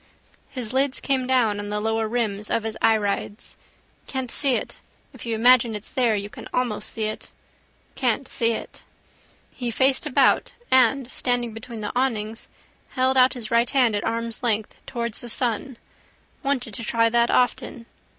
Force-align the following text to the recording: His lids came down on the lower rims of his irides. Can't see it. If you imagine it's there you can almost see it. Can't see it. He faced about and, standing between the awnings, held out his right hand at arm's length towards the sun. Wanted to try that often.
His 0.49 0.73
lids 0.73 0.99
came 0.99 1.27
down 1.27 1.59
on 1.59 1.69
the 1.69 1.79
lower 1.79 2.07
rims 2.07 2.49
of 2.49 2.63
his 2.63 2.75
irides. 2.81 3.55
Can't 4.07 4.31
see 4.31 4.55
it. 4.55 4.79
If 5.13 5.27
you 5.27 5.35
imagine 5.35 5.75
it's 5.75 5.91
there 5.93 6.15
you 6.15 6.27
can 6.27 6.49
almost 6.51 6.89
see 6.89 7.03
it. 7.03 7.29
Can't 7.93 8.27
see 8.27 8.49
it. 8.49 8.81
He 9.51 9.69
faced 9.69 10.07
about 10.07 10.53
and, 10.71 11.11
standing 11.11 11.53
between 11.53 11.81
the 11.81 11.91
awnings, 11.95 12.47
held 12.93 13.15
out 13.15 13.33
his 13.33 13.51
right 13.51 13.69
hand 13.69 13.95
at 13.95 14.03
arm's 14.03 14.41
length 14.41 14.75
towards 14.87 15.21
the 15.21 15.29
sun. 15.29 15.77
Wanted 16.41 16.73
to 16.73 16.83
try 16.83 17.07
that 17.09 17.29
often. 17.29 17.85